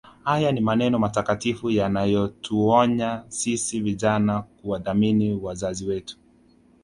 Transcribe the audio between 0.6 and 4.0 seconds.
maneno matakatifu yanayotuonya sisi